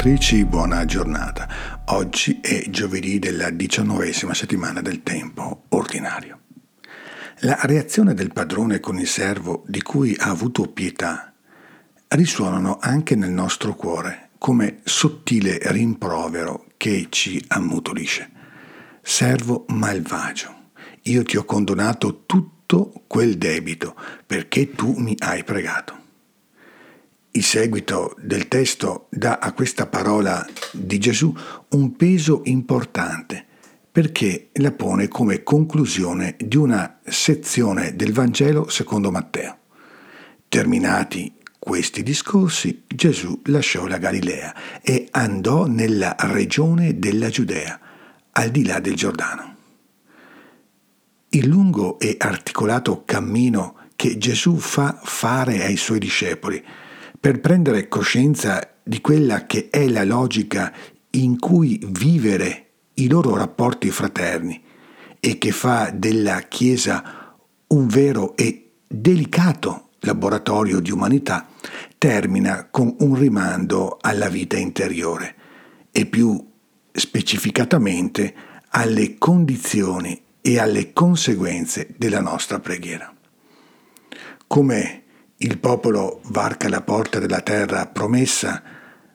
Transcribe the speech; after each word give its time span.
ascoltatrici, 0.00 0.46
buona 0.46 0.84
giornata. 0.86 1.82
Oggi 1.88 2.38
è 2.40 2.70
giovedì 2.70 3.18
della 3.18 3.50
diciannovesima 3.50 4.32
settimana 4.32 4.80
del 4.80 5.02
tempo 5.02 5.64
ordinario. 5.70 6.38
La 7.40 7.58
reazione 7.64 8.14
del 8.14 8.32
padrone 8.32 8.80
con 8.80 8.98
il 8.98 9.06
servo 9.06 9.62
di 9.66 9.82
cui 9.82 10.16
ha 10.18 10.30
avuto 10.30 10.62
pietà 10.68 11.34
risuonano 12.08 12.78
anche 12.80 13.14
nel 13.14 13.30
nostro 13.30 13.74
cuore 13.74 14.30
come 14.38 14.80
sottile 14.84 15.58
rimprovero 15.64 16.64
che 16.78 17.08
ci 17.10 17.42
ammutolisce. 17.48 18.30
Servo 19.02 19.66
malvagio, 19.68 20.70
io 21.02 21.22
ti 21.24 21.36
ho 21.36 21.44
condonato 21.44 22.24
tutto 22.24 23.04
quel 23.06 23.36
debito 23.36 23.94
perché 24.26 24.70
tu 24.70 24.94
mi 24.96 25.14
hai 25.18 25.44
pregato. 25.44 25.98
Il 27.40 27.46
seguito 27.46 28.14
del 28.20 28.48
testo 28.48 29.06
dà 29.08 29.38
a 29.38 29.54
questa 29.54 29.86
parola 29.86 30.46
di 30.72 30.98
Gesù 30.98 31.34
un 31.70 31.96
peso 31.96 32.42
importante 32.44 33.46
perché 33.90 34.50
la 34.56 34.72
pone 34.72 35.08
come 35.08 35.42
conclusione 35.42 36.36
di 36.38 36.58
una 36.58 36.98
sezione 37.02 37.96
del 37.96 38.12
Vangelo 38.12 38.68
secondo 38.68 39.10
Matteo. 39.10 39.56
Terminati 40.48 41.32
questi 41.58 42.02
discorsi, 42.02 42.82
Gesù 42.86 43.40
lasciò 43.46 43.86
la 43.86 43.96
Galilea 43.96 44.82
e 44.82 45.08
andò 45.10 45.64
nella 45.64 46.16
regione 46.18 46.98
della 46.98 47.30
Giudea, 47.30 47.80
al 48.32 48.50
di 48.50 48.66
là 48.66 48.80
del 48.80 48.96
Giordano. 48.96 49.56
Il 51.30 51.48
lungo 51.48 51.98
e 52.00 52.16
articolato 52.18 53.02
cammino 53.06 53.76
che 53.96 54.18
Gesù 54.18 54.58
fa 54.58 55.00
fare 55.02 55.64
ai 55.64 55.78
suoi 55.78 56.00
discepoli 56.00 56.62
per 57.20 57.40
prendere 57.40 57.86
coscienza 57.86 58.76
di 58.82 59.02
quella 59.02 59.44
che 59.44 59.68
è 59.70 59.86
la 59.88 60.04
logica 60.04 60.72
in 61.10 61.38
cui 61.38 61.78
vivere 61.86 62.70
i 62.94 63.08
loro 63.08 63.36
rapporti 63.36 63.90
fraterni 63.90 64.62
e 65.20 65.36
che 65.36 65.52
fa 65.52 65.90
della 65.94 66.40
Chiesa 66.40 67.36
un 67.68 67.86
vero 67.86 68.34
e 68.36 68.70
delicato 68.86 69.90
laboratorio 70.00 70.80
di 70.80 70.90
umanità, 70.90 71.46
termina 71.98 72.68
con 72.70 72.96
un 73.00 73.14
rimando 73.14 73.98
alla 74.00 74.30
vita 74.30 74.56
interiore 74.56 75.34
e 75.90 76.06
più 76.06 76.42
specificatamente 76.90 78.34
alle 78.70 79.18
condizioni 79.18 80.22
e 80.40 80.58
alle 80.58 80.94
conseguenze 80.94 81.94
della 81.98 82.20
nostra 82.20 82.60
preghiera. 82.60 83.14
Come 84.46 84.99
il 85.42 85.58
popolo 85.58 86.20
varca 86.24 86.68
la 86.68 86.82
porta 86.82 87.18
della 87.18 87.40
terra 87.40 87.86
promessa 87.86 88.62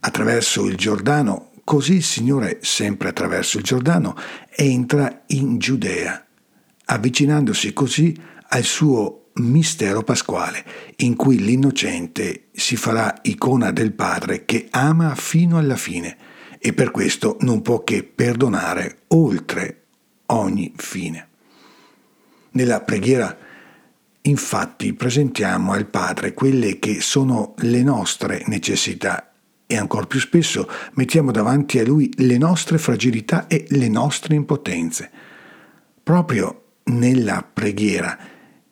attraverso 0.00 0.66
il 0.66 0.76
Giordano, 0.76 1.50
così 1.62 1.94
il 1.94 2.02
Signore, 2.02 2.58
sempre 2.62 3.08
attraverso 3.08 3.58
il 3.58 3.64
Giordano, 3.64 4.16
entra 4.50 5.22
in 5.26 5.58
Giudea, 5.58 6.26
avvicinandosi 6.86 7.72
così 7.72 8.20
al 8.48 8.64
suo 8.64 9.26
mistero 9.34 10.02
pasquale, 10.02 10.64
in 10.96 11.14
cui 11.14 11.38
l'innocente 11.38 12.48
si 12.52 12.74
farà 12.74 13.20
icona 13.22 13.70
del 13.70 13.92
Padre 13.92 14.44
che 14.44 14.66
ama 14.70 15.14
fino 15.14 15.56
alla 15.56 15.76
fine 15.76 16.16
e 16.58 16.72
per 16.72 16.90
questo 16.90 17.36
non 17.40 17.62
può 17.62 17.84
che 17.84 18.02
perdonare 18.02 19.02
oltre 19.08 19.84
ogni 20.26 20.72
fine. 20.76 21.28
Nella 22.50 22.80
preghiera 22.80 23.46
Infatti 24.28 24.92
presentiamo 24.92 25.72
al 25.72 25.86
Padre 25.86 26.34
quelle 26.34 26.78
che 26.78 27.00
sono 27.00 27.54
le 27.60 27.82
nostre 27.82 28.42
necessità 28.46 29.32
e 29.66 29.76
ancora 29.76 30.04
più 30.04 30.20
spesso 30.20 30.68
mettiamo 30.94 31.30
davanti 31.30 31.78
a 31.78 31.84
Lui 31.84 32.12
le 32.16 32.36
nostre 32.36 32.76
fragilità 32.76 33.46
e 33.46 33.64
le 33.70 33.88
nostre 33.88 34.34
impotenze. 34.34 35.10
Proprio 36.02 36.64
nella 36.84 37.42
preghiera 37.42 38.18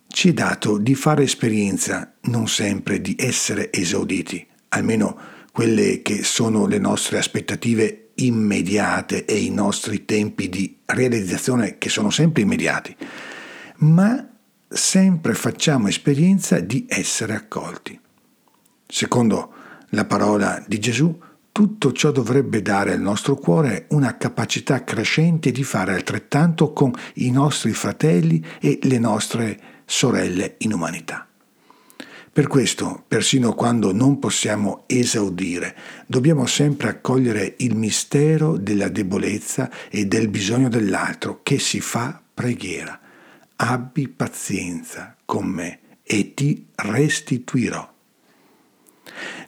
ci 0.08 0.28
è 0.28 0.32
dato 0.34 0.76
di 0.76 0.94
fare 0.94 1.22
esperienza 1.22 2.12
non 2.24 2.48
sempre 2.48 3.00
di 3.00 3.16
essere 3.18 3.72
esauditi, 3.72 4.46
almeno 4.68 5.18
quelle 5.52 6.02
che 6.02 6.22
sono 6.22 6.66
le 6.66 6.78
nostre 6.78 7.16
aspettative 7.16 8.10
immediate 8.16 9.24
e 9.24 9.38
i 9.38 9.50
nostri 9.50 10.04
tempi 10.04 10.50
di 10.50 10.80
realizzazione 10.84 11.78
che 11.78 11.88
sono 11.88 12.10
sempre 12.10 12.42
immediati, 12.42 12.94
ma 13.76 14.35
sempre 14.68 15.34
facciamo 15.34 15.88
esperienza 15.88 16.58
di 16.60 16.86
essere 16.88 17.34
accolti. 17.34 17.98
Secondo 18.86 19.52
la 19.90 20.04
parola 20.04 20.62
di 20.66 20.78
Gesù, 20.78 21.18
tutto 21.52 21.92
ciò 21.92 22.10
dovrebbe 22.10 22.60
dare 22.60 22.92
al 22.92 23.00
nostro 23.00 23.36
cuore 23.36 23.86
una 23.90 24.16
capacità 24.16 24.84
crescente 24.84 25.50
di 25.50 25.64
fare 25.64 25.94
altrettanto 25.94 26.72
con 26.72 26.92
i 27.14 27.30
nostri 27.30 27.72
fratelli 27.72 28.44
e 28.60 28.78
le 28.82 28.98
nostre 28.98 29.60
sorelle 29.86 30.56
in 30.58 30.72
umanità. 30.72 31.26
Per 32.30 32.48
questo, 32.48 33.04
persino 33.08 33.54
quando 33.54 33.92
non 33.94 34.18
possiamo 34.18 34.82
esaudire, 34.86 35.74
dobbiamo 36.06 36.44
sempre 36.44 36.90
accogliere 36.90 37.54
il 37.58 37.74
mistero 37.74 38.58
della 38.58 38.88
debolezza 38.88 39.70
e 39.88 40.04
del 40.04 40.28
bisogno 40.28 40.68
dell'altro 40.68 41.40
che 41.42 41.58
si 41.58 41.80
fa 41.80 42.20
preghiera 42.34 43.00
abbi 43.56 44.08
pazienza 44.08 45.16
con 45.24 45.46
me 45.46 45.80
e 46.02 46.34
ti 46.34 46.66
restituirò. 46.74 47.94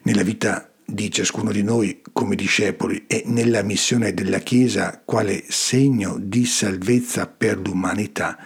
Nella 0.02 0.22
vita 0.22 0.72
di 0.84 1.10
ciascuno 1.10 1.52
di 1.52 1.62
noi 1.62 2.00
come 2.12 2.34
discepoli 2.34 3.04
e 3.06 3.22
nella 3.26 3.62
missione 3.62 4.14
della 4.14 4.38
Chiesa 4.38 5.02
quale 5.04 5.44
segno 5.48 6.16
di 6.18 6.46
salvezza 6.46 7.26
per 7.26 7.58
l'umanità, 7.58 8.38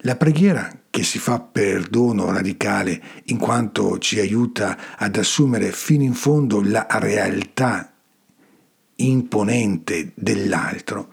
la 0.00 0.16
preghiera 0.16 0.80
che 0.90 1.02
si 1.02 1.18
fa 1.18 1.40
perdono 1.40 2.30
radicale 2.30 3.02
in 3.24 3.38
quanto 3.38 3.98
ci 3.98 4.18
aiuta 4.18 4.96
ad 4.96 5.16
assumere 5.16 5.72
fino 5.72 6.02
in 6.02 6.14
fondo 6.14 6.60
la 6.62 6.86
realtà 6.90 7.92
imponente 8.96 10.12
dell'altro, 10.14 11.08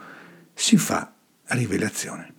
si 0.53 0.77
fa 0.77 1.13
rivelazione. 1.45 2.30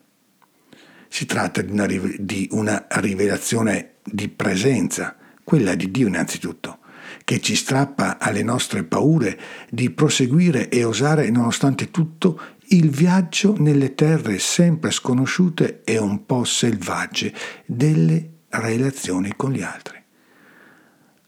Si 1.13 1.27
tratta 1.27 1.61
di 1.61 1.71
una, 1.71 1.87
di 1.87 2.49
una 2.53 2.87
rivelazione 2.89 3.97
di 4.03 4.29
presenza, 4.29 5.15
quella 5.45 5.75
di 5.75 5.91
Dio 5.91 6.07
innanzitutto, 6.07 6.79
che 7.25 7.39
ci 7.43 7.55
strappa 7.55 8.19
alle 8.19 8.43
nostre 8.43 8.83
paure 8.83 9.39
di 9.69 9.91
proseguire 9.91 10.71
e 10.71 10.85
osare 10.85 11.29
nonostante 11.29 11.91
tutto 11.91 12.41
il 12.69 12.89
viaggio 12.89 13.55
nelle 13.59 13.95
terre 13.95 14.39
sempre 14.39 14.91
sconosciute 14.91 15.83
e 15.85 15.99
un 15.99 16.25
po' 16.25 16.45
selvagge 16.45 17.35
delle 17.67 18.31
relazioni 18.49 19.35
con 19.37 19.53
gli 19.53 19.61
altri. 19.61 20.03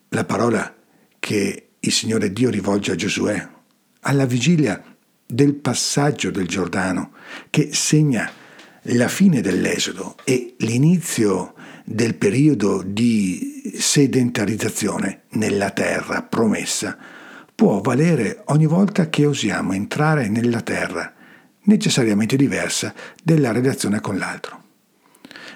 La 0.09 0.25
parola 0.25 0.75
che 1.21 1.73
il 1.79 1.93
Signore 1.93 2.33
Dio 2.33 2.49
rivolge 2.49 2.93
a 2.93 2.97
Giosuè 2.97 3.49
alla 4.01 4.25
vigilia 4.25 4.83
del 5.27 5.55
passaggio 5.57 6.31
del 6.31 6.49
Giordano 6.49 7.13
che 7.51 7.75
segna 7.75 8.41
la 8.89 9.09
fine 9.09 9.41
dell'esodo 9.41 10.17
e 10.25 10.57
l'inizio 10.59 11.55
del 11.85 12.17
periodo 12.17 12.83
di 12.85 13.73
sedentarizzazione 13.77 15.23
nella 15.31 15.71
terra 15.71 16.23
promessa 16.23 16.97
può 17.55 17.81
valere 17.81 18.43
ogni 18.47 18.67
volta 18.67 19.09
che 19.09 19.25
osiamo 19.25 19.73
entrare 19.73 20.29
nella 20.29 20.61
terra, 20.61 21.15
necessariamente 21.63 22.37
diversa 22.37 22.93
della 23.23 23.53
relazione 23.53 24.01
con 24.01 24.19
l'altro. 24.19 24.63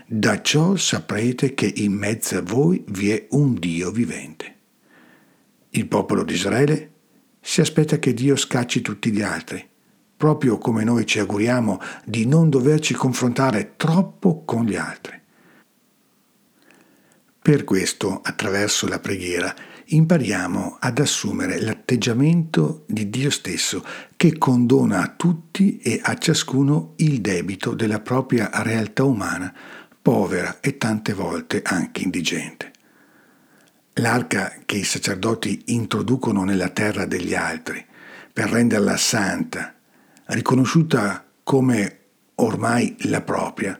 Da 0.06 0.40
ciò 0.40 0.76
saprete 0.76 1.52
che 1.52 1.70
in 1.76 1.92
mezzo 1.92 2.38
a 2.38 2.42
voi 2.42 2.82
vi 2.88 3.10
è 3.10 3.26
un 3.30 3.54
Dio 3.54 3.90
vivente. 3.90 4.56
Il 5.70 5.86
popolo 5.86 6.24
di 6.24 6.32
Israele 6.32 6.92
si 7.40 7.60
aspetta 7.60 7.98
che 7.98 8.14
Dio 8.14 8.36
scacci 8.36 8.80
tutti 8.80 9.10
gli 9.10 9.20
altri, 9.20 9.66
proprio 10.18 10.58
come 10.58 10.82
noi 10.82 11.06
ci 11.06 11.20
auguriamo 11.20 11.80
di 12.04 12.26
non 12.26 12.50
doverci 12.50 12.92
confrontare 12.92 13.74
troppo 13.76 14.42
con 14.44 14.64
gli 14.64 14.74
altri. 14.74 15.16
Per 17.40 17.64
questo, 17.64 18.20
attraverso 18.22 18.88
la 18.88 18.98
preghiera, 18.98 19.54
impariamo 19.86 20.78
ad 20.80 20.98
assumere 20.98 21.60
l'atteggiamento 21.60 22.84
di 22.86 23.08
Dio 23.08 23.30
stesso 23.30 23.82
che 24.16 24.36
condona 24.36 25.02
a 25.02 25.14
tutti 25.16 25.78
e 25.78 26.00
a 26.02 26.18
ciascuno 26.18 26.94
il 26.96 27.20
debito 27.20 27.72
della 27.74 28.00
propria 28.00 28.50
realtà 28.62 29.04
umana, 29.04 29.54
povera 30.02 30.58
e 30.60 30.76
tante 30.76 31.14
volte 31.14 31.62
anche 31.64 32.02
indigente. 32.02 32.72
L'arca 33.94 34.52
che 34.66 34.76
i 34.76 34.84
sacerdoti 34.84 35.62
introducono 35.66 36.44
nella 36.44 36.68
terra 36.68 37.06
degli 37.06 37.34
altri 37.34 37.82
per 38.32 38.50
renderla 38.50 38.96
santa, 38.96 39.77
riconosciuta 40.28 41.24
come 41.42 41.98
ormai 42.36 42.94
la 43.00 43.22
propria, 43.22 43.78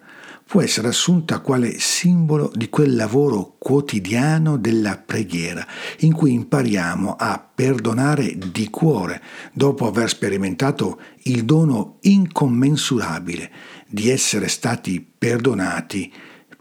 può 0.48 0.62
essere 0.62 0.88
assunta 0.88 1.40
quale 1.40 1.78
simbolo 1.78 2.50
di 2.54 2.70
quel 2.70 2.96
lavoro 2.96 3.56
quotidiano 3.58 4.56
della 4.56 4.96
preghiera, 4.96 5.66
in 5.98 6.14
cui 6.14 6.32
impariamo 6.32 7.16
a 7.18 7.38
perdonare 7.54 8.34
di 8.50 8.70
cuore, 8.70 9.20
dopo 9.52 9.86
aver 9.86 10.08
sperimentato 10.08 11.00
il 11.24 11.44
dono 11.44 11.98
incommensurabile 12.00 13.50
di 13.86 14.08
essere 14.08 14.48
stati 14.48 15.06
perdonati 15.18 16.10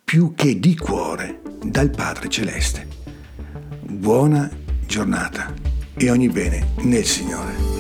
più 0.04 0.34
che 0.36 0.60
di 0.60 0.76
cuore 0.76 1.42
dal 1.64 1.90
Padre 1.90 2.28
Celeste. 2.28 2.88
Buona 3.84 4.50
giornata 4.86 5.54
e 5.96 6.10
ogni 6.10 6.28
bene 6.28 6.74
nel 6.80 7.06
Signore. 7.06 7.77